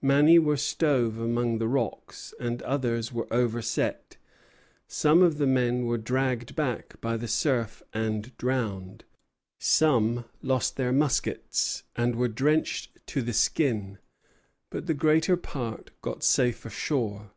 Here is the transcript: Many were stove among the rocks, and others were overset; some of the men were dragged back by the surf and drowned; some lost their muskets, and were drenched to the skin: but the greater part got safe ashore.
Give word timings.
Many 0.00 0.38
were 0.38 0.56
stove 0.56 1.18
among 1.18 1.58
the 1.58 1.66
rocks, 1.66 2.32
and 2.38 2.62
others 2.62 3.12
were 3.12 3.26
overset; 3.32 4.16
some 4.86 5.22
of 5.24 5.38
the 5.38 5.46
men 5.48 5.86
were 5.86 5.98
dragged 5.98 6.54
back 6.54 7.00
by 7.00 7.16
the 7.16 7.26
surf 7.26 7.82
and 7.92 8.30
drowned; 8.38 9.02
some 9.58 10.24
lost 10.40 10.76
their 10.76 10.92
muskets, 10.92 11.82
and 11.96 12.14
were 12.14 12.28
drenched 12.28 13.04
to 13.08 13.22
the 13.22 13.32
skin: 13.32 13.98
but 14.70 14.86
the 14.86 14.94
greater 14.94 15.36
part 15.36 15.90
got 16.00 16.22
safe 16.22 16.64
ashore. 16.64 17.32